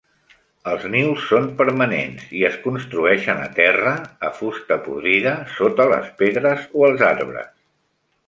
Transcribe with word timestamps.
Els 0.69 0.85
nius 0.93 1.25
són 1.31 1.43
permanents 1.59 2.31
i 2.37 2.41
es 2.49 2.55
construeixen 2.63 3.43
a 3.43 3.51
terra, 3.59 3.93
a 4.29 4.33
fusta 4.39 4.77
podrida, 4.87 5.35
sota 5.59 5.89
les 5.95 6.11
pedres 6.23 6.65
o 6.81 6.87
als 6.89 7.05
arbres. 7.13 7.53